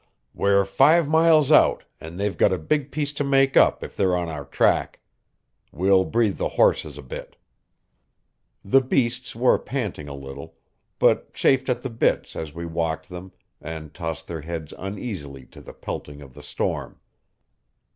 "We're 0.33 0.65
five 0.65 1.07
miles 1.07 1.51
out, 1.51 1.83
and 1.99 2.19
they've 2.19 2.35
got 2.35 2.51
a 2.51 2.57
big 2.57 2.89
piece 2.89 3.13
to 3.13 3.23
make 3.23 3.55
up 3.55 3.83
if 3.83 3.95
they're 3.95 4.15
on 4.17 4.29
our 4.29 4.45
track. 4.45 4.99
We'll 5.71 6.05
breathe 6.05 6.37
the 6.37 6.47
horses 6.57 6.97
a 6.97 7.03
bit." 7.03 7.37
The 8.65 8.81
beasts 8.81 9.35
were 9.35 9.59
panting 9.59 10.07
a 10.07 10.15
little, 10.15 10.55
but 10.97 11.35
chafed 11.35 11.69
at 11.69 11.83
the 11.83 11.91
bits 11.91 12.35
as 12.35 12.51
we 12.51 12.65
walked 12.65 13.09
them, 13.09 13.31
and 13.61 13.93
tossed 13.93 14.25
their 14.27 14.41
heads 14.41 14.73
uneasily 14.79 15.45
to 15.45 15.61
the 15.61 15.71
pelting 15.71 16.19
of 16.23 16.33
the 16.33 16.41
storm. 16.41 16.99